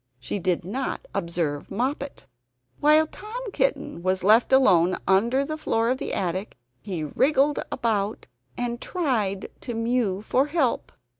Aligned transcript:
She 0.19 0.39
did 0.39 0.65
not 0.65 1.07
observe 1.13 1.69
Moppet. 1.69 2.25
While 2.79 3.05
Tom 3.05 3.51
Kitten 3.53 4.01
was 4.01 4.23
left 4.23 4.51
alone 4.51 4.97
under 5.07 5.45
the 5.45 5.59
floor 5.59 5.89
of 5.91 5.99
the 5.99 6.11
attic, 6.15 6.57
he 6.81 7.03
wriggled 7.03 7.59
about 7.71 8.25
and 8.57 8.81
tried 8.81 9.51
to 9.61 9.75
mew 9.75 10.23
for 10.23 10.47
help. 10.47 10.91